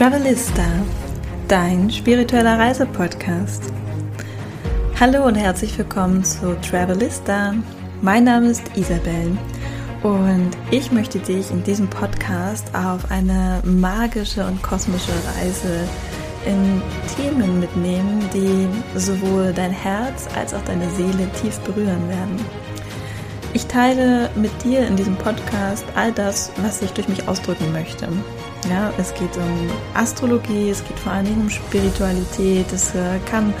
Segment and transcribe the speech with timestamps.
[0.00, 0.64] Travelista,
[1.46, 3.64] dein spiritueller Reisepodcast.
[4.98, 7.52] Hallo und herzlich willkommen zu Travelista.
[8.00, 9.36] Mein Name ist Isabel
[10.02, 15.86] und ich möchte dich in diesem Podcast auf eine magische und kosmische Reise
[16.46, 16.80] in
[17.14, 22.40] Themen mitnehmen, die sowohl dein Herz als auch deine Seele tief berühren werden.
[23.52, 28.08] Ich teile mit dir in diesem Podcast all das, was ich durch mich ausdrücken möchte.
[28.68, 33.54] Ja, es geht um Astrologie, es geht vor allen Dingen um Spiritualität, es äh, kann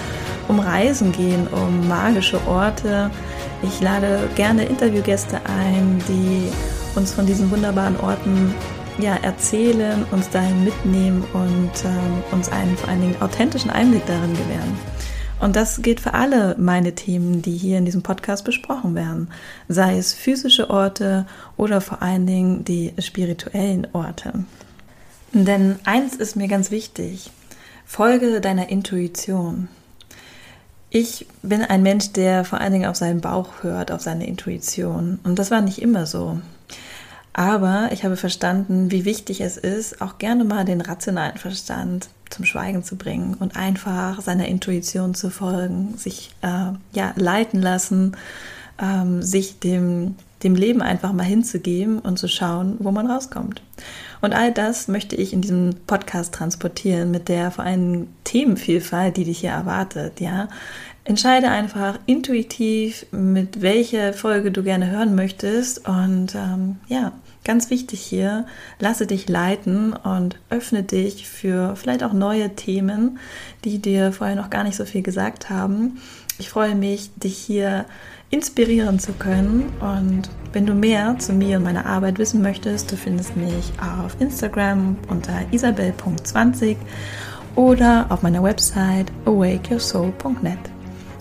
[0.48, 3.10] um Reisen gehen, um magische Orte.
[3.62, 6.52] Ich lade gerne Interviewgäste ein, die
[6.98, 8.54] uns von diesen wunderbaren Orten
[8.98, 14.34] ja, erzählen, uns dahin mitnehmen und ähm, uns einen vor allen Dingen authentischen Einblick darin
[14.34, 14.76] gewähren.
[15.40, 19.30] Und das gilt für alle meine Themen, die hier in diesem Podcast besprochen werden,
[19.68, 24.44] sei es physische Orte oder vor allen Dingen die spirituellen Orte.
[25.32, 27.30] Denn eins ist mir ganz wichtig,
[27.86, 29.68] folge deiner Intuition.
[30.90, 35.20] Ich bin ein Mensch, der vor allen Dingen auf seinen Bauch hört, auf seine Intuition.
[35.22, 36.40] Und das war nicht immer so.
[37.32, 42.44] Aber ich habe verstanden, wie wichtig es ist, auch gerne mal den rationalen Verstand zum
[42.44, 48.16] Schweigen zu bringen und einfach seiner Intuition zu folgen, sich äh, ja, leiten lassen,
[48.80, 53.62] ähm, sich dem, dem Leben einfach mal hinzugeben und zu schauen, wo man rauskommt.
[54.20, 59.24] Und all das möchte ich in diesem Podcast transportieren mit der vor allem Themenvielfalt, die
[59.24, 60.48] dich hier erwartet, ja.
[61.04, 65.88] Entscheide einfach intuitiv, mit welcher Folge du gerne hören möchtest.
[65.88, 67.12] Und ähm, ja,
[67.44, 68.46] ganz wichtig hier,
[68.78, 73.18] lasse dich leiten und öffne dich für vielleicht auch neue Themen,
[73.64, 76.00] die dir vorher noch gar nicht so viel gesagt haben.
[76.38, 77.84] Ich freue mich, dich hier
[78.30, 79.72] inspirieren zu können.
[79.80, 84.18] Und wenn du mehr zu mir und meiner Arbeit wissen möchtest, du findest mich auf
[84.20, 86.76] Instagram unter isabel.20
[87.56, 90.58] oder auf meiner Website awakeyoursoul.net.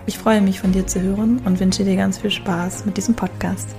[0.05, 3.15] Ich freue mich von dir zu hören und wünsche dir ganz viel Spaß mit diesem
[3.15, 3.75] Podcast.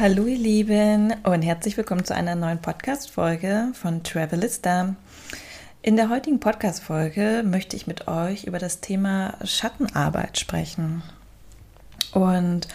[0.00, 4.94] Hallo ihr Lieben und herzlich willkommen zu einer neuen Podcast-Folge von Travelista.
[5.82, 11.02] In der heutigen Podcast-Folge möchte ich mit euch über das Thema Schattenarbeit sprechen.
[12.14, 12.66] Und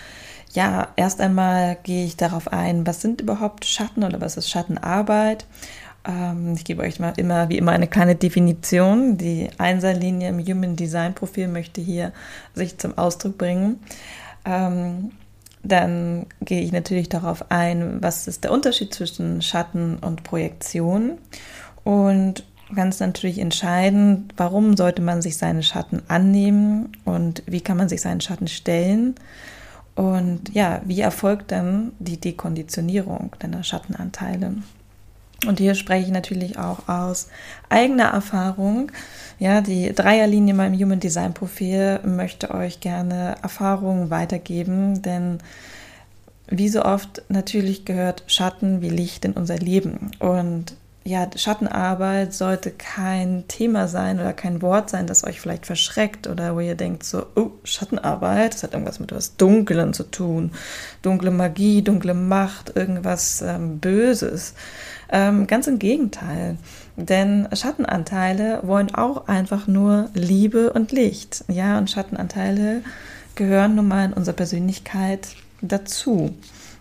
[0.54, 5.48] ja, erst einmal gehe ich darauf ein, was sind überhaupt Schatten oder was ist Schattenarbeit?
[6.08, 9.18] Ähm, ich gebe euch mal immer wie immer eine kleine Definition.
[9.18, 12.14] Die Einserlinie im Human Design Profil möchte hier
[12.54, 13.80] sich zum Ausdruck bringen.
[15.66, 21.18] Dann gehe ich natürlich darauf ein, was ist der Unterschied zwischen Schatten und Projektion
[21.84, 27.90] und ganz natürlich entscheiden, warum sollte man sich seine Schatten annehmen und wie kann man
[27.90, 29.16] sich seinen Schatten stellen.
[29.96, 34.56] Und ja, wie erfolgt dann die Dekonditionierung deiner Schattenanteile?
[35.48, 37.30] Und hier spreche ich natürlich auch aus
[37.70, 38.92] eigener Erfahrung.
[39.40, 45.40] Ja, die Dreierlinie in meinem Human Design Profil möchte euch gerne Erfahrungen weitergeben, denn
[46.48, 50.12] wie so oft natürlich gehört Schatten wie Licht in unser Leben.
[50.20, 50.76] Und
[51.08, 56.56] ja, Schattenarbeit sollte kein Thema sein oder kein Wort sein, das euch vielleicht verschreckt oder
[56.56, 60.52] wo ihr denkt so, oh, Schattenarbeit, das hat irgendwas mit was Dunkelem zu tun,
[61.04, 64.56] dunkle Magie, dunkle Macht, irgendwas ähm, Böses.
[65.12, 66.58] Ähm, ganz im Gegenteil,
[66.96, 71.46] denn Schattenanteile wollen auch einfach nur Liebe und Licht.
[71.48, 72.82] Ja, und Schattenanteile
[73.36, 75.28] gehören nun mal in unserer Persönlichkeit
[75.62, 76.34] dazu.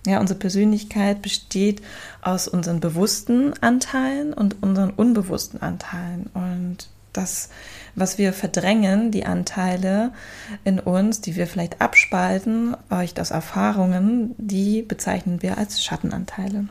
[0.07, 1.83] Ja, unsere Persönlichkeit besteht
[2.21, 6.29] aus unseren bewussten Anteilen und unseren unbewussten Anteilen.
[6.35, 7.49] Und das,
[7.95, 10.13] was wir verdrängen, die Anteile
[10.65, 16.67] in uns, die wir vielleicht abspalten, euch aus Erfahrungen, die bezeichnen wir als Schattenanteile.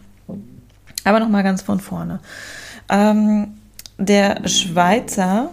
[1.03, 2.19] Aber nochmal ganz von vorne.
[2.89, 3.55] Ähm,
[3.97, 5.49] der Schweizer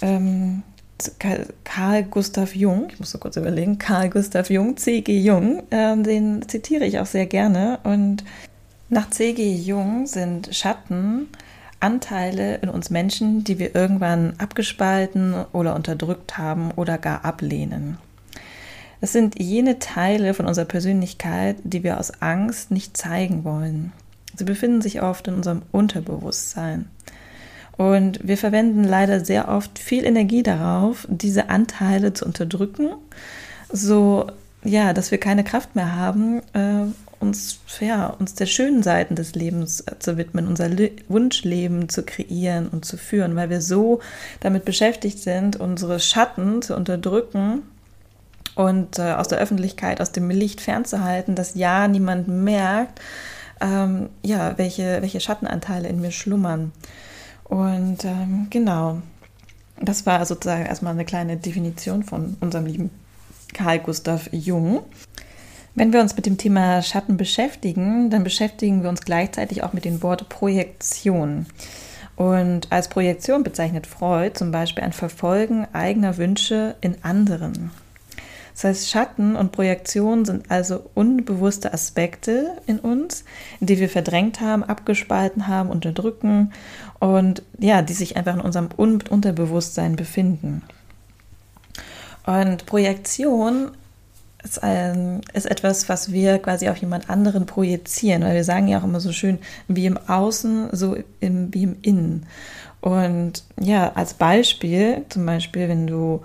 [0.00, 0.62] ähm,
[1.64, 5.16] Karl Gustav Jung, ich muss so kurz überlegen, Karl Gustav Jung, C.G.
[5.20, 7.78] Jung, äh, den zitiere ich auch sehr gerne.
[7.84, 8.24] Und
[8.88, 9.54] nach C.G.
[9.54, 11.28] Jung sind Schatten
[11.80, 17.98] Anteile in uns Menschen, die wir irgendwann abgespalten oder unterdrückt haben oder gar ablehnen.
[19.00, 23.92] Es sind jene Teile von unserer Persönlichkeit, die wir aus Angst nicht zeigen wollen.
[24.38, 26.88] Sie befinden sich oft in unserem Unterbewusstsein.
[27.76, 32.88] Und wir verwenden leider sehr oft viel Energie darauf, diese Anteile zu unterdrücken,
[33.72, 34.26] so
[34.64, 36.86] ja, dass wir keine Kraft mehr haben, äh,
[37.20, 42.02] uns, ja, uns der schönen Seiten des Lebens äh, zu widmen, unser Le Wunschleben zu
[42.02, 44.00] kreieren und zu führen, weil wir so
[44.40, 47.62] damit beschäftigt sind, unsere Schatten zu unterdrücken
[48.54, 53.00] und äh, aus der Öffentlichkeit, aus dem Licht fernzuhalten, dass ja niemand merkt,
[53.60, 56.72] ähm, ja, welche, welche Schattenanteile in mir schlummern.
[57.44, 59.00] Und ähm, genau,
[59.80, 62.90] das war sozusagen erstmal eine kleine Definition von unserem lieben
[63.54, 64.82] Karl Gustav Jung.
[65.74, 69.84] Wenn wir uns mit dem Thema Schatten beschäftigen, dann beschäftigen wir uns gleichzeitig auch mit
[69.84, 71.46] dem Wort Projektion.
[72.16, 77.70] Und als Projektion bezeichnet Freud zum Beispiel ein Verfolgen eigener Wünsche in anderen.
[78.58, 83.22] Das heißt, Schatten und Projektion sind also unbewusste Aspekte in uns,
[83.60, 86.52] die wir verdrängt haben, abgespalten haben, unterdrücken
[86.98, 90.62] und ja, die sich einfach in unserem Unterbewusstsein befinden.
[92.26, 93.70] Und Projektion
[94.42, 98.80] ist, ein, ist etwas, was wir quasi auf jemand anderen projizieren, weil wir sagen ja
[98.80, 99.38] auch immer so schön,
[99.68, 102.26] wie im Außen, so im, wie im Innen.
[102.80, 106.22] Und ja, als Beispiel, zum Beispiel, wenn du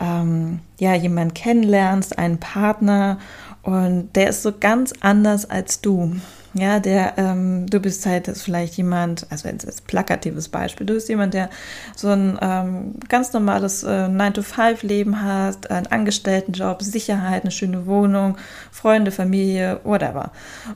[0.00, 3.18] ähm, ja jemanden kennenlernst, einen Partner
[3.62, 6.16] und der ist so ganz anders als du.
[6.56, 9.58] Ja, der, ähm, du bist halt vielleicht jemand, also ein
[9.88, 11.50] plakatives Beispiel, du bist jemand, der
[11.96, 18.36] so ein ähm, ganz normales äh, 9-to-5-Leben hat, einen Angestelltenjob, Sicherheit, eine schöne Wohnung,
[18.70, 20.30] Freunde, Familie, whatever.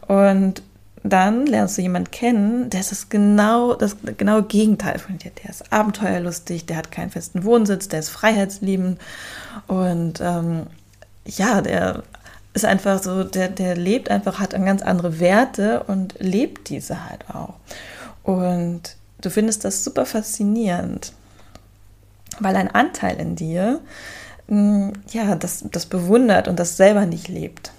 [0.08, 0.62] Und
[1.08, 5.30] dann lernst du jemanden kennen, der ist das genau das genaue Gegenteil von dir.
[5.42, 8.98] Der ist abenteuerlustig, der hat keinen festen Wohnsitz, der ist freiheitsliebend
[9.66, 10.66] und ähm,
[11.24, 12.02] ja, der
[12.54, 17.28] ist einfach so, der, der lebt einfach, hat ganz andere Werte und lebt diese halt
[17.30, 17.54] auch.
[18.22, 21.12] Und du findest das super faszinierend,
[22.40, 23.80] weil ein Anteil in dir,
[24.48, 27.72] mm, ja, das, das bewundert und das selber nicht lebt.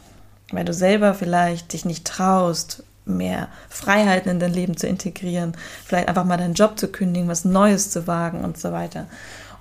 [0.51, 5.53] Weil du selber vielleicht dich nicht traust, mehr Freiheiten in dein Leben zu integrieren,
[5.85, 9.07] vielleicht einfach mal deinen Job zu kündigen, was Neues zu wagen und so weiter.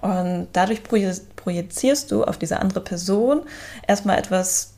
[0.01, 3.43] Und dadurch projizierst du auf diese andere Person
[3.87, 4.75] erstmal etwas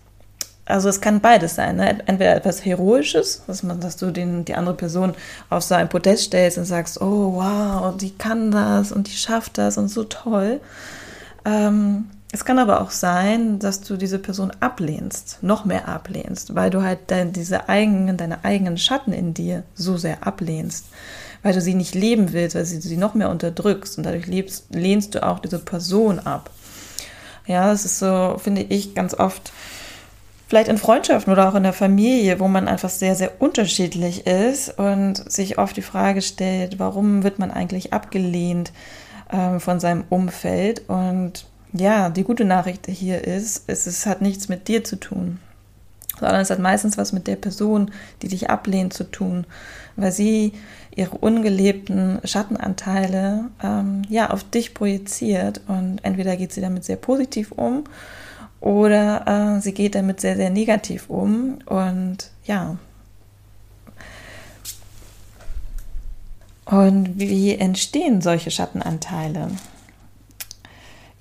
[0.71, 1.77] also es kann beides sein.
[1.77, 1.99] Ne?
[2.07, 5.15] Entweder etwas Heroisches, dass, man, dass du den, die andere Person
[5.49, 9.59] auf so ein Podest stellst und sagst, oh wow, die kann das und die schafft
[9.59, 10.61] das und so toll.
[11.45, 16.71] Ähm, es kann aber auch sein, dass du diese Person ablehnst, noch mehr ablehnst, weil
[16.71, 20.87] du halt dein, diese eigenen, deine eigenen Schatten in dir so sehr ablehnst,
[21.43, 24.67] weil du sie nicht leben willst, weil du sie noch mehr unterdrückst und dadurch lebst,
[24.73, 26.51] lehnst du auch diese Person ab.
[27.47, 29.53] Ja, das ist so, finde ich, ganz oft
[30.47, 34.79] vielleicht in Freundschaften oder auch in der Familie, wo man einfach sehr, sehr unterschiedlich ist
[34.79, 38.73] und sich oft die Frage stellt, warum wird man eigentlich abgelehnt
[39.33, 40.89] ähm, von seinem Umfeld?
[40.89, 45.39] Und ja, die gute Nachricht hier ist, es, es hat nichts mit dir zu tun,
[46.19, 47.91] sondern es hat meistens was mit der Person,
[48.23, 49.47] die dich ablehnt, zu tun,
[49.97, 50.53] weil sie
[50.95, 57.53] ihre ungelebten Schattenanteile ähm, ja auf dich projiziert und entweder geht sie damit sehr positiv
[57.53, 57.85] um
[58.61, 61.59] oder äh, sie geht damit sehr, sehr negativ um.
[61.67, 62.77] Und ja.
[66.67, 69.49] Und wie entstehen solche Schattenanteile?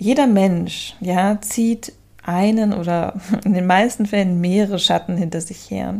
[0.00, 1.92] Jeder Mensch, ja, zieht
[2.22, 5.94] einen oder in den meisten Fällen mehrere Schatten hinter sich her.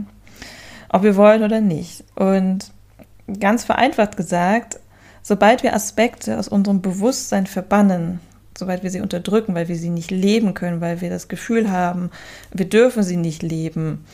[0.88, 2.05] Ob wir wollen oder nicht.
[2.14, 2.73] Und
[3.38, 4.81] ganz vereinfacht gesagt,
[5.23, 8.20] sobald wir Aspekte aus unserem Bewusstsein verbannen,
[8.56, 12.11] soweit wir sie unterdrücken, weil wir sie nicht leben können, weil wir das Gefühl haben,
[12.55, 14.06] wir dürfen sie nicht leben,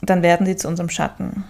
[0.00, 1.44] dann werden sie zu unserem Schatten.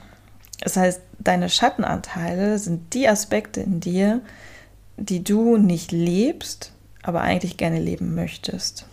[0.60, 4.22] Das heißt, deine Schattenanteile sind die Aspekte in dir,
[4.96, 6.71] die du nicht lebst,
[7.02, 8.86] aber eigentlich gerne leben möchtest.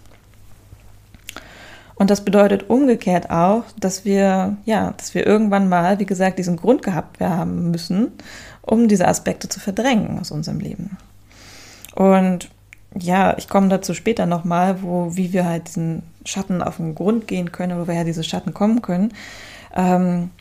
[1.96, 6.56] Und das bedeutet umgekehrt auch, dass wir, ja, dass wir irgendwann mal, wie gesagt, diesen
[6.56, 8.14] Grund gehabt haben müssen,
[8.62, 10.98] um diese Aspekte zu verdrängen aus unserem Leben.
[11.96, 12.50] Und
[12.98, 17.28] ja, ich komme dazu später nochmal, wo, wie wir halt diesen Schatten auf den Grund
[17.28, 19.14] gehen können, woher diese Schatten kommen können.
[19.76, 20.32] Ähm,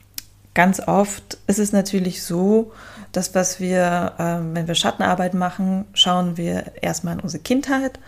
[0.58, 2.72] ganz oft ist es natürlich so,
[3.12, 8.00] dass was wir, ähm, wenn wir Schattenarbeit machen, schauen wir erstmal in unsere Kindheit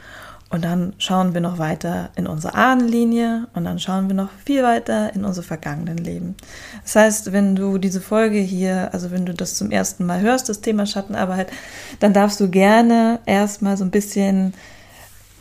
[0.49, 4.65] und dann schauen wir noch weiter in unsere Ahnenlinie und dann schauen wir noch viel
[4.65, 6.35] weiter in unsere vergangenen Leben.
[6.83, 10.49] Das heißt, wenn du diese Folge hier, also wenn du das zum ersten Mal hörst,
[10.49, 11.53] das Thema Schattenarbeit,
[12.01, 14.55] dann darfst du gerne erstmal so ein bisschen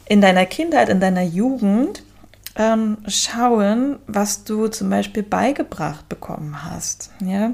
[0.08, 2.04] in deiner Kindheit, in deiner Jugend
[2.60, 7.10] ähm, schauen, was du zum Beispiel beigebracht bekommen hast.
[7.26, 7.54] Ja?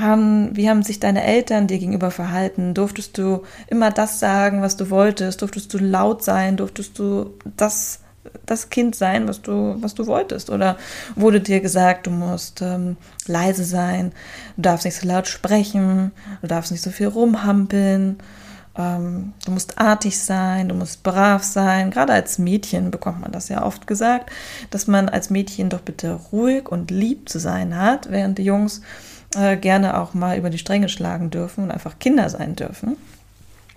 [0.00, 2.72] Ähm, wie haben sich deine Eltern dir gegenüber verhalten?
[2.72, 5.42] Durftest du immer das sagen, was du wolltest?
[5.42, 6.56] Durftest du laut sein?
[6.56, 7.98] Durftest du das,
[8.46, 10.50] das Kind sein, was du, was du wolltest?
[10.50, 10.78] Oder
[11.16, 14.12] wurde dir gesagt, du musst ähm, leise sein,
[14.54, 18.20] du darfst nicht so laut sprechen, du darfst nicht so viel rumhampeln?
[18.78, 21.90] Ähm, du musst artig sein, du musst brav sein.
[21.90, 24.30] Gerade als Mädchen bekommt man das ja oft gesagt,
[24.70, 28.80] dass man als Mädchen doch bitte ruhig und lieb zu sein hat, während die Jungs
[29.36, 32.96] äh, gerne auch mal über die Stränge schlagen dürfen und einfach Kinder sein dürfen.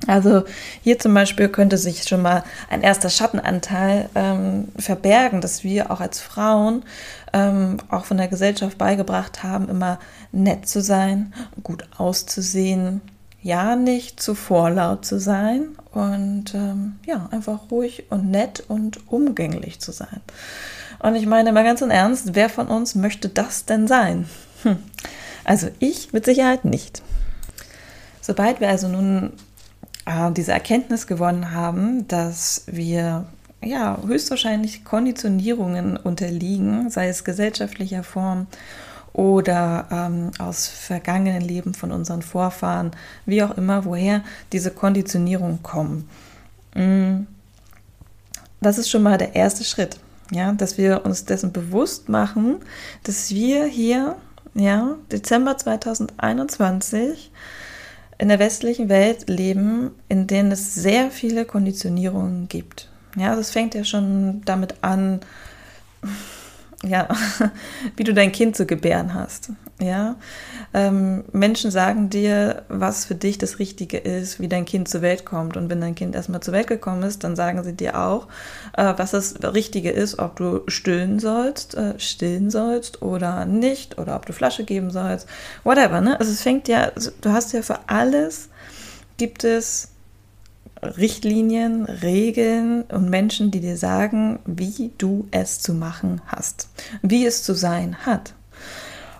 [0.08, 0.44] Also
[0.82, 6.00] hier zum Beispiel könnte sich schon mal ein erster Schattenanteil ähm, verbergen, dass wir auch
[6.02, 6.84] als Frauen
[7.34, 10.00] ähm, auch von der Gesellschaft beigebracht haben, immer
[10.32, 13.02] nett zu sein, gut auszusehen,
[13.42, 19.80] ja nicht zu vorlaut zu sein und ähm, ja einfach ruhig und nett und umgänglich
[19.80, 20.22] zu sein.
[21.00, 24.28] Und ich meine mal ganz im Ernst, wer von uns möchte das denn sein?
[24.64, 24.78] Hm.
[25.44, 27.02] Also ich mit Sicherheit nicht.
[28.22, 29.34] Sobald wir also nun
[30.06, 33.26] äh, diese Erkenntnis gewonnen haben, dass wir
[33.64, 38.46] ja höchstwahrscheinlich Konditionierungen unterliegen, sei es gesellschaftlicher Form
[39.14, 42.92] oder ähm, aus vergangenen Leben von unseren Vorfahren,
[43.26, 46.10] wie auch immer, woher diese Konditionierungen kommen.
[46.76, 47.28] Mm.
[48.62, 50.00] Das ist schon mal der erste Schritt,
[50.32, 52.58] ja, dass wir uns dessen bewusst machen,
[53.04, 54.16] dass wir hier,
[54.54, 57.32] ja, Dezember 2021
[58.20, 62.88] in der westlichen Welt leben, in denen es sehr viele Konditionierungen gibt.
[63.18, 65.22] Ja, das fängt ja schon damit an,
[66.84, 67.08] ja,
[67.96, 69.52] wie du dein Kind zu gebären hast.
[69.80, 70.16] Ja,
[70.74, 75.26] ähm, Menschen sagen dir, was für dich das Richtige ist, wie dein Kind zur Welt
[75.26, 75.58] kommt.
[75.58, 78.28] Und wenn dein Kind erstmal zur Welt gekommen ist, dann sagen sie dir auch,
[78.78, 84.16] äh, was das Richtige ist, ob du stillen sollst, äh, stillen sollst oder nicht, oder
[84.16, 85.28] ob du Flasche geben sollst,
[85.64, 86.02] whatever.
[86.02, 86.20] Ne?
[86.20, 88.50] Also es fängt ja, du hast ja für alles
[89.18, 89.90] gibt es
[90.82, 96.70] Richtlinien, Regeln und Menschen, die dir sagen, wie du es zu machen hast,
[97.02, 98.34] wie es zu sein hat.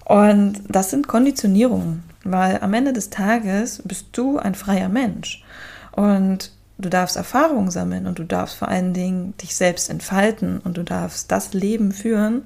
[0.06, 5.44] Und das sind Konditionierungen, weil am Ende des Tages bist du ein freier Mensch
[5.92, 10.78] und du darfst Erfahrungen sammeln und du darfst vor allen Dingen dich selbst entfalten und
[10.78, 12.42] du darfst das Leben führen,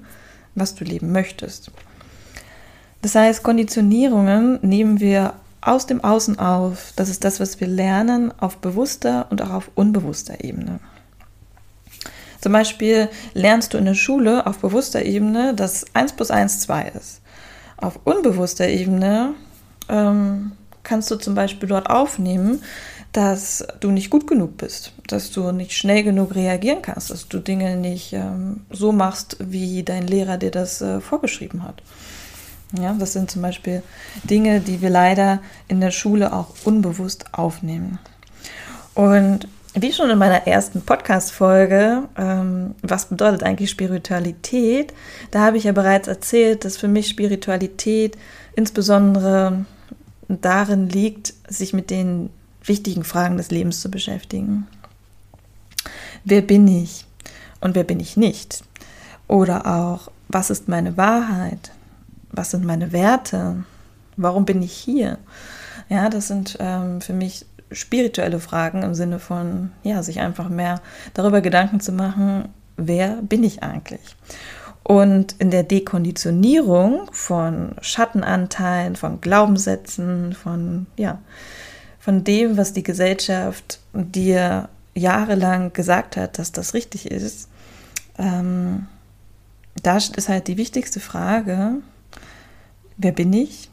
[0.56, 1.72] was du leben möchtest.
[3.02, 5.34] Das heißt, Konditionierungen nehmen wir
[5.66, 6.94] aus dem Außen auf.
[6.96, 10.80] Das ist das, was wir lernen auf bewusster und auch auf unbewusster Ebene.
[12.40, 16.90] Zum Beispiel lernst du in der Schule auf bewusster Ebene, dass 1 plus 1 2
[16.90, 17.22] ist.
[17.78, 19.34] Auf unbewusster Ebene
[19.90, 20.52] ähm,
[20.84, 22.62] kannst du zum Beispiel dort aufnehmen,
[23.12, 27.40] dass du nicht gut genug bist, dass du nicht schnell genug reagieren kannst, dass du
[27.40, 31.82] Dinge nicht ähm, so machst, wie dein Lehrer dir das äh, vorgeschrieben hat.
[32.82, 33.82] Ja, das sind zum Beispiel
[34.24, 38.00] Dinge, die wir leider in der Schule auch unbewusst aufnehmen.
[38.94, 44.94] Und wie schon in meiner ersten Podcast-Folge, ähm, was bedeutet eigentlich Spiritualität?
[45.32, 48.18] Da habe ich ja bereits erzählt, dass für mich Spiritualität
[48.56, 49.66] insbesondere
[50.30, 52.30] darin liegt, sich mit den
[52.64, 54.66] wichtigen Fragen des Lebens zu beschäftigen.
[56.24, 57.06] Wer bin ich
[57.60, 58.64] und wer bin ich nicht?
[59.28, 61.72] Oder auch, was ist meine Wahrheit?
[62.36, 63.64] Was sind meine Werte?
[64.18, 65.18] Warum bin ich hier?
[65.90, 70.82] Ja, das sind ähm, für mich spirituelle Fragen im Sinne von, ja, sich einfach mehr
[71.14, 74.16] darüber Gedanken zu machen, wer bin ich eigentlich?
[74.84, 81.20] Und in der Dekonditionierung von Schattenanteilen, von Glaubenssätzen, von, ja,
[82.00, 87.50] von dem, was die Gesellschaft dir jahrelang gesagt hat, dass das richtig ist,
[88.18, 88.88] ähm,
[89.82, 91.82] da ist halt die wichtigste Frage,
[92.98, 93.70] wer bin ich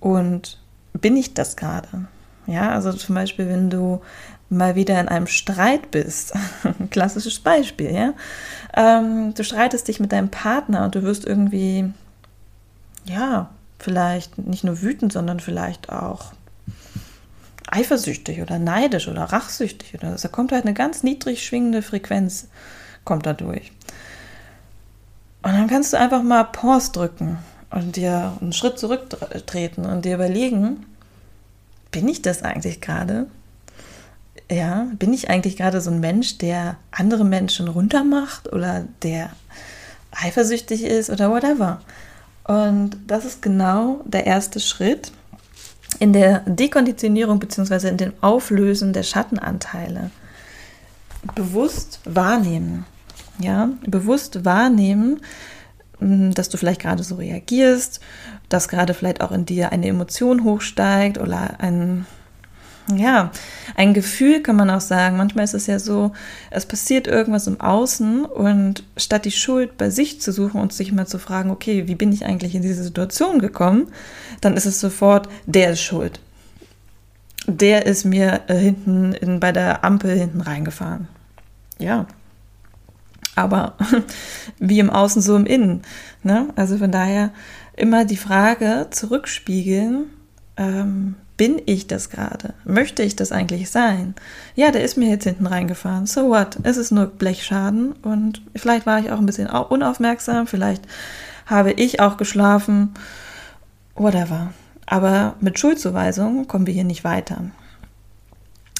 [0.00, 0.58] und
[0.92, 2.06] bin ich das gerade?
[2.46, 4.00] Ja, also zum Beispiel, wenn du
[4.48, 6.32] mal wieder in einem Streit bist,
[6.90, 8.14] klassisches Beispiel, ja,
[8.74, 11.92] ähm, du streitest dich mit deinem Partner und du wirst irgendwie,
[13.04, 16.32] ja, vielleicht nicht nur wütend, sondern vielleicht auch
[17.68, 22.48] eifersüchtig oder neidisch oder rachsüchtig oder da kommt halt eine ganz niedrig schwingende Frequenz
[23.04, 23.72] kommt da durch.
[25.42, 27.38] Und dann kannst du einfach mal Pause drücken
[27.70, 30.86] und dir einen Schritt zurücktreten und dir überlegen,
[31.90, 33.26] bin ich das eigentlich gerade?
[34.50, 39.30] Ja, bin ich eigentlich gerade so ein Mensch, der andere Menschen runtermacht oder der
[40.12, 41.80] eifersüchtig ist oder whatever?
[42.44, 45.10] Und das ist genau der erste Schritt
[45.98, 47.88] in der Dekonditionierung bzw.
[47.88, 50.10] in dem Auflösen der Schattenanteile.
[51.34, 52.86] Bewusst wahrnehmen.
[53.38, 55.20] Ja, bewusst wahrnehmen, hm,
[56.00, 58.00] dass du vielleicht gerade so reagierst,
[58.48, 62.06] dass gerade vielleicht auch in dir eine Emotion hochsteigt oder ein,
[62.94, 63.30] ja,
[63.74, 65.16] ein Gefühl kann man auch sagen.
[65.16, 66.12] Manchmal ist es ja so,
[66.50, 70.92] es passiert irgendwas im Außen und statt die Schuld bei sich zu suchen und sich
[70.92, 73.88] mal zu fragen, okay, wie bin ich eigentlich in diese Situation gekommen,
[74.40, 76.20] dann ist es sofort, der ist schuld.
[77.48, 81.08] der ist mir äh, hinten in, bei der Ampel hinten reingefahren.
[81.78, 82.06] Ja.
[83.36, 83.76] Aber
[84.58, 85.82] wie im Außen, so im Innen.
[86.24, 86.48] Ne?
[86.56, 87.30] Also von daher
[87.76, 90.06] immer die Frage zurückspiegeln,
[90.56, 92.54] ähm, bin ich das gerade?
[92.64, 94.14] Möchte ich das eigentlich sein?
[94.54, 96.06] Ja, der ist mir jetzt hinten reingefahren.
[96.06, 96.58] So what?
[96.62, 100.82] Es ist nur Blechschaden und vielleicht war ich auch ein bisschen unaufmerksam, vielleicht
[101.44, 102.94] habe ich auch geschlafen,
[103.94, 104.52] whatever.
[104.86, 107.42] Aber mit Schuldzuweisung kommen wir hier nicht weiter,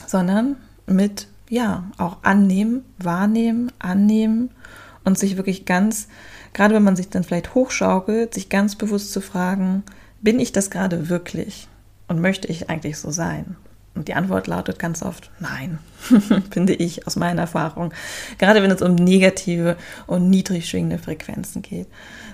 [0.06, 4.50] sondern mit, ja, auch annehmen, wahrnehmen, annehmen
[5.04, 6.08] und sich wirklich ganz,
[6.52, 9.84] gerade wenn man sich dann vielleicht hochschaukelt, sich ganz bewusst zu fragen,
[10.20, 11.68] bin ich das gerade wirklich
[12.08, 13.56] und möchte ich eigentlich so sein?
[13.96, 15.78] Und die Antwort lautet ganz oft nein,
[16.50, 17.94] finde ich aus meiner Erfahrung.
[18.36, 19.76] Gerade wenn es um negative
[20.06, 21.86] und niedrig schwingende Frequenzen geht.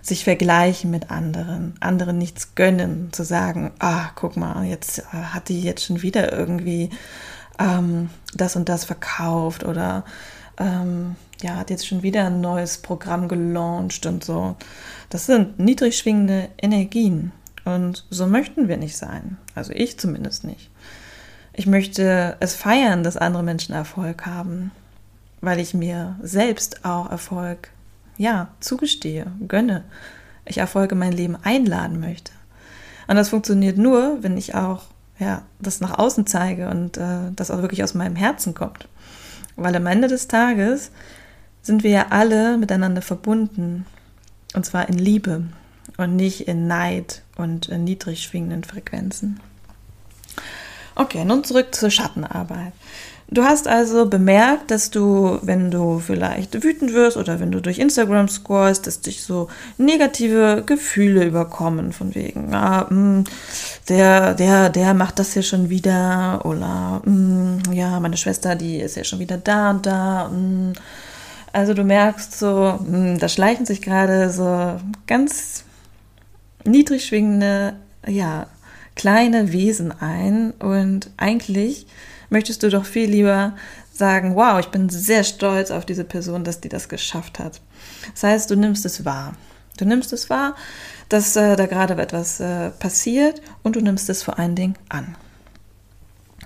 [0.02, 5.48] Sich vergleichen mit anderen, anderen nichts gönnen, zu sagen, ah, guck mal, jetzt äh, hat
[5.48, 6.90] die jetzt schon wieder irgendwie
[7.58, 10.04] ähm, das und das verkauft oder
[10.58, 14.56] ähm, ja, hat jetzt schon wieder ein neues Programm gelauncht und so.
[15.10, 17.32] Das sind niedrig schwingende Energien.
[17.64, 19.36] Und so möchten wir nicht sein.
[19.54, 20.70] Also ich zumindest nicht.
[21.52, 24.70] Ich möchte es feiern, dass andere Menschen Erfolg haben,
[25.40, 27.70] weil ich mir selbst auch Erfolg,
[28.16, 29.84] ja, zugestehe, gönne.
[30.44, 32.32] Ich Erfolge in mein Leben einladen möchte.
[33.06, 34.84] Und das funktioniert nur, wenn ich auch,
[35.22, 38.88] ja, das nach außen zeige und äh, das auch wirklich aus meinem Herzen kommt.
[39.56, 40.90] Weil am Ende des Tages
[41.62, 43.86] sind wir ja alle miteinander verbunden.
[44.54, 45.44] Und zwar in Liebe
[45.96, 49.40] und nicht in Neid und in niedrig schwingenden Frequenzen.
[50.94, 52.72] Okay, nun zurück zur Schattenarbeit.
[53.32, 57.78] Du hast also bemerkt, dass du, wenn du vielleicht wütend wirst oder wenn du durch
[57.78, 59.48] Instagram scrollst, dass dich so
[59.78, 63.24] negative Gefühle überkommen, von wegen, ah, mh, hm,
[63.88, 68.76] der, der, der macht das hier schon wieder oder mh, hm, ja, meine Schwester, die
[68.80, 70.28] ist ja schon wieder da und da.
[70.28, 70.34] Mh.
[70.34, 70.72] Hm.
[71.54, 72.78] Also du merkst so,
[73.18, 75.64] da schleichen sich gerade so ganz
[76.64, 77.74] niedrig schwingende,
[78.06, 78.46] ja,
[78.94, 81.86] kleine Wesen ein und eigentlich
[82.32, 83.54] möchtest du doch viel lieber
[83.92, 87.60] sagen, wow, ich bin sehr stolz auf diese Person, dass die das geschafft hat.
[88.12, 89.34] Das heißt, du nimmst es wahr.
[89.76, 90.56] Du nimmst es wahr,
[91.08, 95.14] dass äh, da gerade etwas äh, passiert und du nimmst es vor allen Dingen an.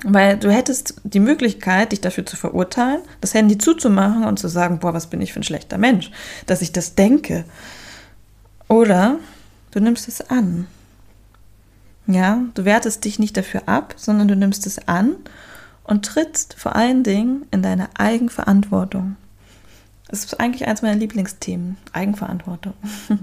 [0.05, 4.79] Weil du hättest die Möglichkeit, dich dafür zu verurteilen, das Handy zuzumachen und zu sagen,
[4.79, 6.11] boah, was bin ich für ein schlechter Mensch,
[6.46, 7.44] dass ich das denke.
[8.68, 9.18] Oder
[9.70, 10.66] du nimmst es an
[12.07, 15.16] ja, du wertest dich nicht dafür ab, sondern du nimmst es an
[15.87, 19.16] und trittst vor allen Dingen in deine Eigenverantwortung.
[20.09, 22.75] Das ist eigentlich eins meiner Lieblingsthemen, Eigenverantwortung.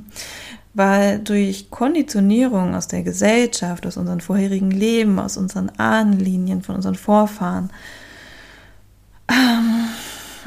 [0.74, 6.96] Weil durch Konditionierung aus der Gesellschaft, aus unserem vorherigen Leben, aus unseren Ahnenlinien, von unseren
[6.96, 7.70] Vorfahren,
[9.30, 9.86] ähm,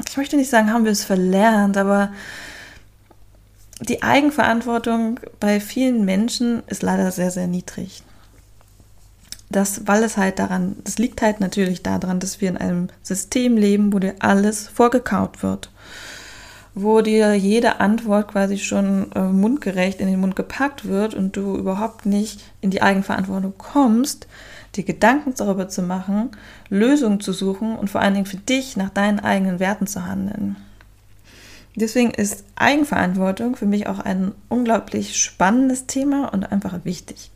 [0.07, 2.11] ich möchte nicht sagen, haben wir es verlernt, aber
[3.81, 8.03] die Eigenverantwortung bei vielen Menschen ist leider sehr, sehr niedrig
[9.49, 13.57] das, weil es halt daran, das liegt halt natürlich daran, dass wir in einem System
[13.57, 15.71] leben, wo dir alles vorgekaut wird.
[16.75, 21.57] Wo dir jede Antwort quasi schon äh, mundgerecht in den Mund gepackt wird und du
[21.57, 24.27] überhaupt nicht in die Eigenverantwortung kommst,
[24.75, 26.29] dir Gedanken darüber zu machen,
[26.69, 30.57] Lösungen zu suchen und vor allen Dingen für dich nach deinen eigenen Werten zu handeln.
[31.75, 37.31] Deswegen ist Eigenverantwortung für mich auch ein unglaublich spannendes Thema und einfach wichtig.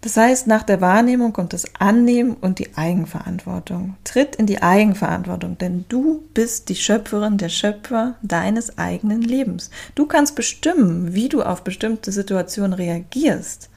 [0.00, 3.96] Das heißt, nach der Wahrnehmung kommt das Annehmen und die Eigenverantwortung.
[4.04, 9.70] Tritt in die Eigenverantwortung, denn du bist die Schöpferin, der Schöpfer deines eigenen Lebens.
[9.96, 13.70] Du kannst bestimmen, wie du auf bestimmte Situationen reagierst.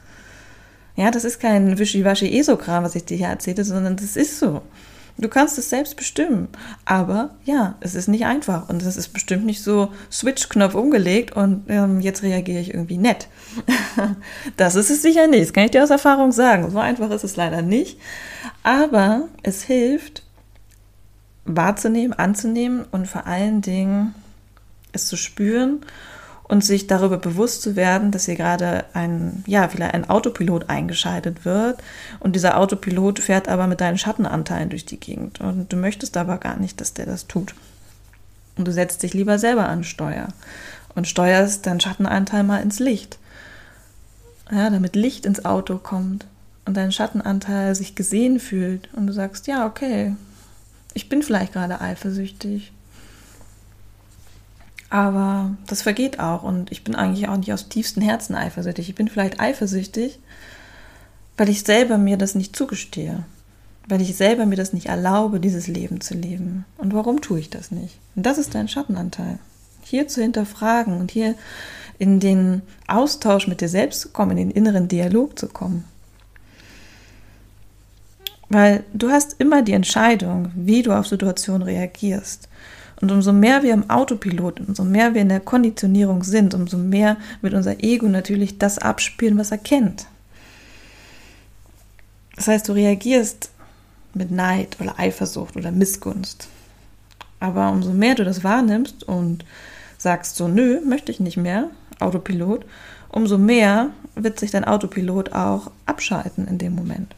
[0.96, 4.62] Ja, das ist kein Wischiwaschi-Esokram, was ich dir hier erzähle, sondern das ist so.
[5.22, 6.50] Du kannst es selbst bestimmen.
[6.84, 8.70] Aber ja, es ist nicht einfach.
[8.70, 13.28] Und es ist bestimmt nicht so Switch-Knopf umgelegt und ähm, jetzt reagiere ich irgendwie nett.
[14.58, 15.44] das ist es sicher nicht.
[15.44, 16.72] Das kann ich dir aus Erfahrung sagen.
[16.72, 18.00] So einfach ist es leider nicht.
[18.64, 20.24] Aber es hilft,
[21.46, 24.16] wahrzunehmen, anzunehmen und vor allen Dingen
[24.92, 25.86] es zu spüren
[26.52, 31.46] und sich darüber bewusst zu werden, dass hier gerade ein, ja, vielleicht ein Autopilot eingeschaltet
[31.46, 31.82] wird
[32.20, 36.38] und dieser Autopilot fährt aber mit deinen Schattenanteilen durch die Gegend und du möchtest aber
[36.40, 37.56] gar nicht, dass der das tut.
[38.58, 40.28] Und du setzt dich lieber selber an Steuer
[40.94, 43.18] und steuerst deinen Schattenanteil mal ins Licht.
[44.52, 46.26] Ja, damit Licht ins Auto kommt
[46.66, 50.18] und dein Schattenanteil sich gesehen fühlt und du sagst, ja, okay,
[50.94, 52.74] ich bin vielleicht gerade eifersüchtig
[54.92, 58.90] aber das vergeht auch und ich bin eigentlich auch nicht aus tiefstem Herzen eifersüchtig.
[58.90, 60.20] Ich bin vielleicht eifersüchtig,
[61.38, 63.24] weil ich selber mir das nicht zugestehe.
[63.88, 66.66] weil ich selber mir das nicht erlaube, dieses Leben zu leben.
[66.78, 67.98] Und warum tue ich das nicht?
[68.16, 69.40] Und das ist dein Schattenanteil.
[69.82, 71.36] Hier zu hinterfragen und hier
[71.98, 75.86] in den Austausch mit dir selbst zu kommen, in den inneren Dialog zu kommen.
[78.50, 82.50] Weil du hast immer die Entscheidung, wie du auf Situationen reagierst.
[83.02, 87.18] Und umso mehr wir im Autopilot, umso mehr wir in der Konditionierung sind, umso mehr
[87.42, 90.06] wird unser Ego natürlich das abspielen, was er kennt.
[92.36, 93.50] Das heißt, du reagierst
[94.14, 96.48] mit Neid oder Eifersucht oder Missgunst.
[97.40, 99.46] Aber umso mehr du das wahrnimmst und
[99.98, 102.66] sagst so, nö, möchte ich nicht mehr, Autopilot,
[103.10, 107.16] umso mehr wird sich dein Autopilot auch abschalten in dem Moment.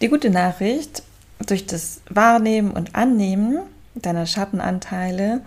[0.00, 1.02] Die gute Nachricht,
[1.46, 3.58] durch das Wahrnehmen und Annehmen
[4.02, 5.40] deiner Schattenanteile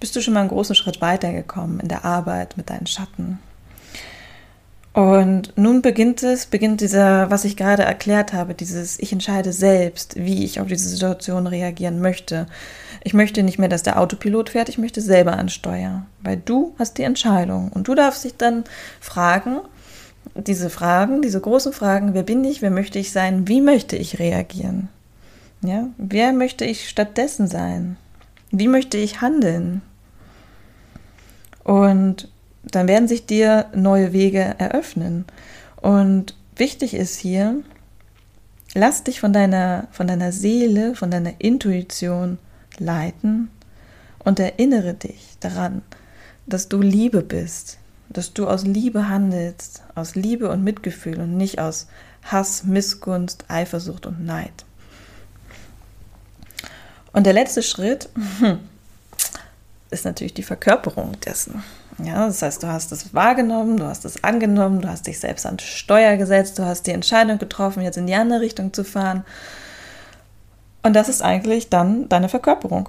[0.00, 3.38] bist du schon mal einen großen Schritt weitergekommen in der Arbeit mit deinen Schatten.
[4.92, 10.16] Und nun beginnt es, beginnt dieser, was ich gerade erklärt habe, dieses Ich entscheide selbst,
[10.16, 12.46] wie ich auf diese Situation reagieren möchte.
[13.02, 16.98] Ich möchte nicht mehr, dass der Autopilot fährt, ich möchte selber ansteuern, weil du hast
[16.98, 17.70] die Entscheidung.
[17.72, 18.64] Und du darfst dich dann
[19.00, 19.60] fragen,
[20.34, 24.18] diese Fragen, diese großen Fragen, wer bin ich, wer möchte ich sein, wie möchte ich
[24.18, 24.88] reagieren?
[25.64, 27.96] Ja, wer möchte ich stattdessen sein?
[28.50, 29.80] Wie möchte ich handeln?
[31.62, 32.28] Und
[32.64, 35.24] dann werden sich dir neue Wege eröffnen.
[35.80, 37.62] Und wichtig ist hier,
[38.74, 42.38] lass dich von deiner, von deiner Seele, von deiner Intuition
[42.78, 43.48] leiten
[44.18, 45.82] und erinnere dich daran,
[46.46, 51.60] dass du Liebe bist, dass du aus Liebe handelst, aus Liebe und Mitgefühl und nicht
[51.60, 51.86] aus
[52.24, 54.64] Hass, Missgunst, Eifersucht und Neid.
[57.12, 58.08] Und der letzte Schritt
[59.90, 61.62] ist natürlich die Verkörperung dessen.
[62.02, 65.44] Ja, das heißt, du hast es wahrgenommen, du hast es angenommen, du hast dich selbst
[65.44, 69.24] an Steuer gesetzt, du hast die Entscheidung getroffen, jetzt in die andere Richtung zu fahren.
[70.82, 72.88] Und das ist eigentlich dann deine Verkörperung.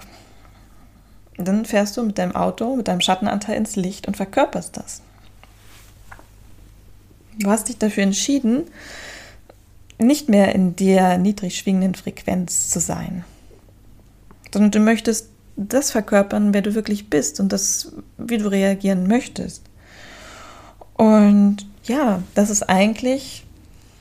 [1.37, 5.01] Dann fährst du mit deinem Auto, mit deinem Schattenanteil ins Licht und verkörperst das.
[7.39, 8.63] Du hast dich dafür entschieden,
[9.97, 13.25] nicht mehr in der niedrig schwingenden Frequenz zu sein,
[14.53, 19.63] sondern du möchtest das verkörpern, wer du wirklich bist und das, wie du reagieren möchtest.
[20.93, 23.45] Und ja, das ist eigentlich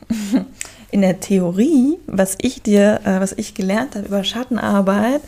[0.90, 5.22] in der Theorie, was ich dir, äh, was ich gelernt habe über Schattenarbeit,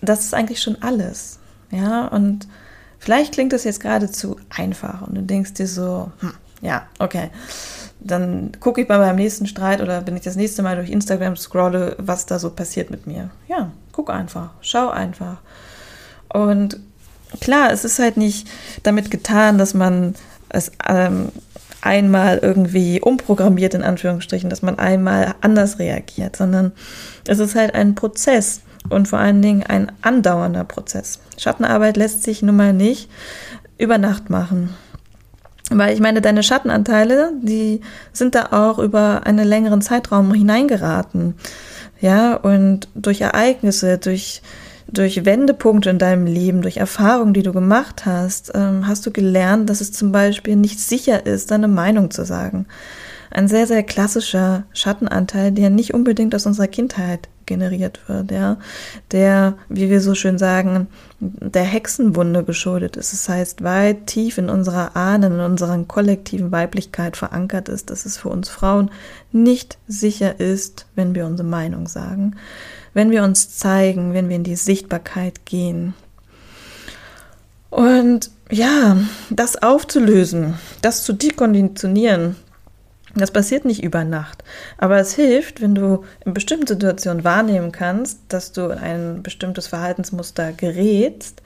[0.00, 1.38] das ist eigentlich schon alles.
[1.70, 2.46] Ja, und
[2.98, 6.32] vielleicht klingt das jetzt geradezu einfach und du denkst dir so, hm,
[6.62, 7.30] ja, okay.
[7.98, 11.36] Dann gucke ich bei meinem nächsten Streit oder wenn ich das nächste Mal durch Instagram
[11.36, 13.30] scrolle, was da so passiert mit mir.
[13.48, 15.38] Ja, guck einfach, schau einfach.
[16.28, 16.78] Und
[17.40, 18.46] klar, es ist halt nicht
[18.82, 20.14] damit getan, dass man
[20.50, 21.32] es ähm,
[21.80, 26.72] einmal irgendwie umprogrammiert, in Anführungsstrichen, dass man einmal anders reagiert, sondern
[27.26, 31.20] es ist halt ein Prozess und vor allen Dingen ein andauernder Prozess.
[31.38, 33.10] Schattenarbeit lässt sich nun mal nicht
[33.78, 34.74] über Nacht machen.
[35.70, 37.80] Weil ich meine, deine Schattenanteile, die
[38.12, 41.34] sind da auch über einen längeren Zeitraum hineingeraten.
[42.00, 44.42] Ja, und durch Ereignisse, durch,
[44.86, 49.70] durch Wendepunkte in deinem Leben, durch Erfahrungen, die du gemacht hast, ähm, hast du gelernt,
[49.70, 52.66] dass es zum Beispiel nicht sicher ist, deine Meinung zu sagen.
[53.30, 58.58] Ein sehr, sehr klassischer Schattenanteil, der nicht unbedingt aus unserer Kindheit generiert wird, ja,
[59.12, 63.12] der, wie wir so schön sagen, der Hexenwunde geschuldet ist.
[63.12, 68.18] Das heißt, weit tief in unserer Ahnen, in unserer kollektiven Weiblichkeit verankert ist, dass es
[68.18, 68.90] für uns Frauen
[69.32, 72.36] nicht sicher ist, wenn wir unsere Meinung sagen,
[72.92, 75.94] wenn wir uns zeigen, wenn wir in die Sichtbarkeit gehen.
[77.70, 78.96] Und ja,
[79.30, 82.36] das aufzulösen, das zu dekonditionieren,
[83.14, 84.44] das passiert nicht über Nacht,
[84.78, 89.68] aber es hilft, wenn du in bestimmten Situationen wahrnehmen kannst, dass du in ein bestimmtes
[89.68, 91.42] Verhaltensmuster gerätst,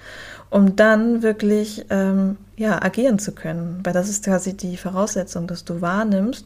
[0.51, 3.81] um dann wirklich ähm, ja, agieren zu können.
[3.85, 6.45] Weil das ist quasi die Voraussetzung, dass du wahrnimmst,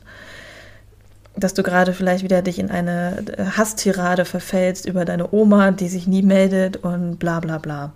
[1.36, 3.24] dass du gerade vielleicht wieder dich in eine
[3.56, 7.92] Hasstirade verfällst über deine Oma, die sich nie meldet und bla bla bla.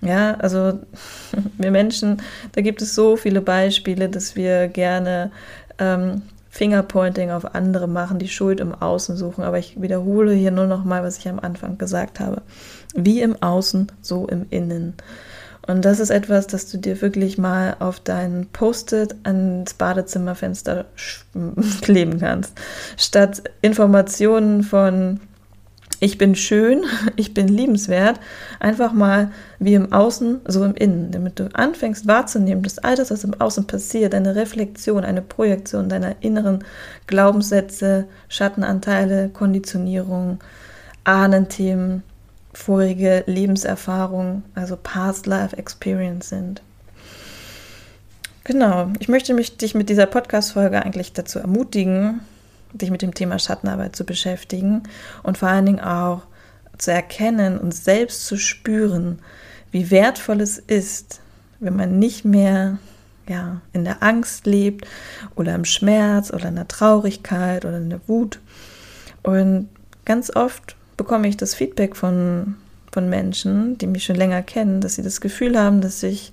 [0.00, 0.78] Ja, also
[1.58, 2.22] wir Menschen,
[2.52, 5.30] da gibt es so viele Beispiele, dass wir gerne
[5.78, 9.44] ähm, Fingerpointing auf andere machen, die Schuld im Außen suchen.
[9.44, 12.42] Aber ich wiederhole hier nur noch mal, was ich am Anfang gesagt habe.
[12.94, 14.94] Wie im Außen, so im Innen.
[15.66, 20.86] Und das ist etwas, das du dir wirklich mal auf dein Post-it ans Badezimmerfenster
[21.82, 22.54] kleben kannst.
[22.96, 25.20] Statt Informationen von
[26.00, 26.84] ich bin schön,
[27.16, 28.20] ich bin liebenswert,
[28.60, 33.10] einfach mal wie im Außen, so im Innen, damit du anfängst wahrzunehmen, dass all das,
[33.10, 36.64] was im Außen passiert, eine Reflexion, eine Projektion deiner inneren
[37.06, 40.38] Glaubenssätze, Schattenanteile, Konditionierung,
[41.04, 42.02] Ahnenthemen,
[42.52, 46.62] vorige Lebenserfahrung, also Past Life Experience sind.
[48.44, 52.20] Genau, ich möchte mich dich mit dieser Podcast-Folge eigentlich dazu ermutigen,
[52.72, 54.82] dich mit dem Thema Schattenarbeit zu beschäftigen
[55.22, 56.22] und vor allen Dingen auch
[56.76, 59.18] zu erkennen und selbst zu spüren,
[59.70, 61.20] wie wertvoll es ist,
[61.60, 62.78] wenn man nicht mehr
[63.28, 64.86] ja, in der Angst lebt
[65.34, 68.40] oder im Schmerz oder in der Traurigkeit oder in der Wut.
[69.22, 69.68] Und
[70.04, 72.56] ganz oft bekomme ich das Feedback von,
[72.92, 76.32] von Menschen, die mich schon länger kennen, dass sie das Gefühl haben, dass ich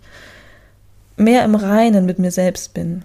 [1.18, 3.04] mehr im Reinen mit mir selbst bin.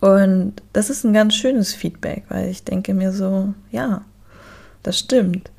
[0.00, 4.04] Und das ist ein ganz schönes Feedback, weil ich denke mir so, ja,
[4.82, 5.50] das stimmt.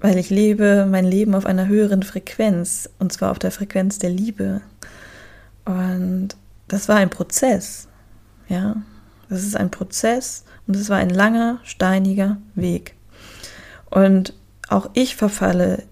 [0.00, 4.10] Weil ich lebe mein Leben auf einer höheren Frequenz, und zwar auf der Frequenz der
[4.10, 4.60] Liebe.
[5.64, 6.36] Und
[6.68, 7.88] das war ein Prozess,
[8.48, 8.76] ja.
[9.28, 12.94] Das ist ein Prozess und es war ein langer, steiniger Weg.
[13.90, 14.34] Und
[14.68, 15.82] auch ich verfalle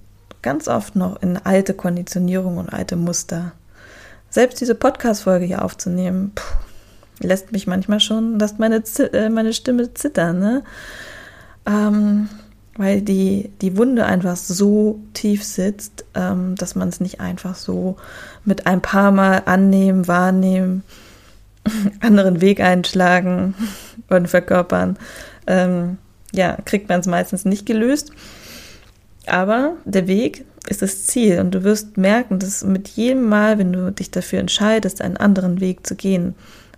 [0.43, 3.53] ganz oft noch in alte Konditionierung und alte Muster.
[4.31, 6.64] Selbst diese Podcast-Folge hier aufzunehmen, puh,
[7.21, 10.63] lässt mich manchmal schon, lässt meine, äh, meine Stimme zittern, ne?
[11.67, 12.29] Ähm,
[12.77, 17.97] weil die, die Wunde einfach so tief sitzt, ähm, dass man es nicht einfach so
[18.45, 20.83] mit ein paar Mal annehmen, wahrnehmen,
[22.01, 23.55] anderen Weg einschlagen
[24.09, 24.99] und verkörpern,
[25.47, 25.99] ähm,
[26.33, 28.11] ja, kriegt man es meistens nicht gelöst.
[29.27, 33.73] Aber der Weg ist das Ziel und du wirst merken, dass mit jedem Mal, wenn
[33.73, 36.35] du dich dafür entscheidest, einen anderen Weg zu gehen,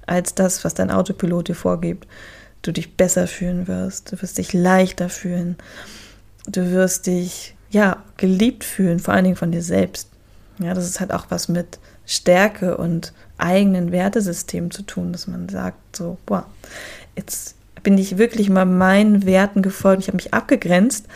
[0.07, 2.07] als das, was dein Autopilot dir vorgibt,
[2.63, 5.57] du dich besser fühlen wirst, du wirst dich leichter fühlen,
[6.47, 10.09] du wirst dich ja geliebt fühlen, vor allen Dingen von dir selbst.
[10.59, 15.49] Ja, das ist halt auch was mit Stärke und eigenen Wertesystem zu tun, dass man
[15.49, 16.47] sagt so, boah,
[17.17, 21.07] jetzt bin ich wirklich mal meinen Werten gefolgt, ich habe mich abgegrenzt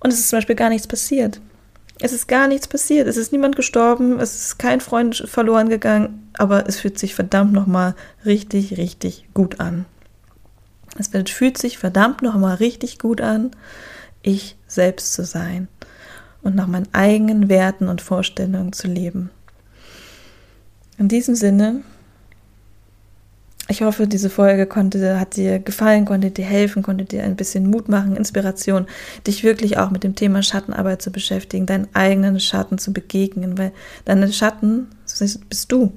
[0.00, 1.40] und es ist zum Beispiel gar nichts passiert.
[2.00, 3.06] Es ist gar nichts passiert.
[3.06, 4.18] Es ist niemand gestorben.
[4.18, 6.30] Es ist kein Freund verloren gegangen.
[6.34, 9.84] Aber es fühlt sich verdammt nochmal richtig, richtig gut an.
[10.98, 13.52] Es fühlt sich verdammt nochmal richtig gut an,
[14.22, 15.68] ich selbst zu sein
[16.42, 19.30] und nach meinen eigenen Werten und Vorstellungen zu leben.
[20.98, 21.82] In diesem Sinne
[23.70, 27.70] ich hoffe, diese Folge konnte, hat dir gefallen, konnte dir helfen, konnte dir ein bisschen
[27.70, 28.86] Mut machen, Inspiration,
[29.26, 33.72] dich wirklich auch mit dem Thema Schattenarbeit zu beschäftigen, deinen eigenen Schatten zu begegnen, weil
[34.04, 34.88] deine Schatten
[35.48, 35.92] bist du.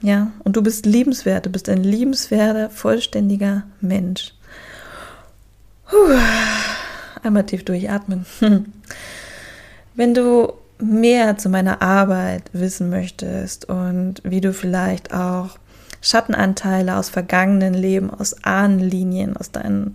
[0.00, 4.34] Ja, und du bist liebenswert, du bist ein liebenswerter, vollständiger Mensch.
[5.88, 5.96] Puh.
[7.22, 8.26] Einmal tief durchatmen.
[9.94, 15.58] Wenn du mehr zu meiner Arbeit wissen möchtest und wie du vielleicht auch
[16.00, 19.92] Schattenanteile aus vergangenen Leben, aus Ahnenlinien, aus deinen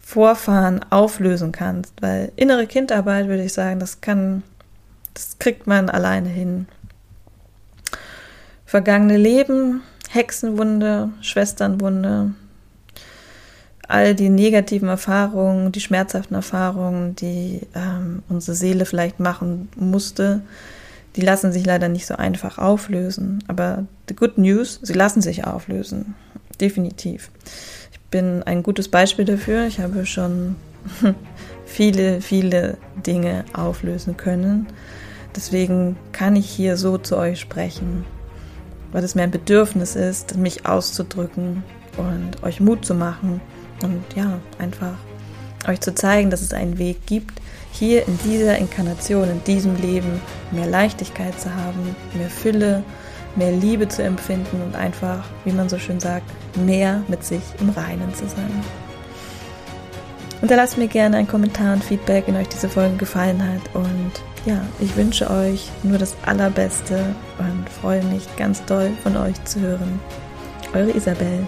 [0.00, 1.92] Vorfahren auflösen kannst.
[2.00, 4.42] Weil innere Kindarbeit, würde ich sagen, das kann,
[5.14, 6.66] das kriegt man alleine hin.
[8.64, 12.32] Vergangene Leben, Hexenwunde, Schwesternwunde,
[13.88, 20.42] all die negativen Erfahrungen, die schmerzhaften Erfahrungen, die ähm, unsere Seele vielleicht machen musste,
[21.18, 23.42] die lassen sich leider nicht so einfach auflösen.
[23.48, 26.14] Aber the good news, sie lassen sich auflösen.
[26.60, 27.32] Definitiv.
[27.90, 29.66] Ich bin ein gutes Beispiel dafür.
[29.66, 30.54] Ich habe schon
[31.66, 34.68] viele, viele Dinge auflösen können.
[35.34, 38.04] Deswegen kann ich hier so zu euch sprechen,
[38.92, 41.64] weil es mir ein Bedürfnis ist, mich auszudrücken
[41.96, 43.40] und euch Mut zu machen
[43.82, 44.94] und ja, einfach
[45.66, 47.40] euch zu zeigen, dass es einen Weg gibt,
[47.72, 52.82] hier in dieser Inkarnation, in diesem Leben mehr Leichtigkeit zu haben, mehr Fülle,
[53.36, 56.26] mehr Liebe zu empfinden und einfach, wie man so schön sagt,
[56.56, 58.50] mehr mit sich im Reinen zu sein.
[60.40, 63.74] Unterlasst mir gerne einen Kommentar und Feedback, wenn euch diese Folge gefallen hat.
[63.74, 64.12] Und
[64.46, 69.60] ja, ich wünsche euch nur das Allerbeste und freue mich ganz doll von euch zu
[69.60, 70.00] hören.
[70.74, 71.46] Eure Isabel.